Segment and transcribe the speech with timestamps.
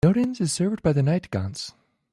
[0.03, 1.73] Nodens is served by the Nightgaunts.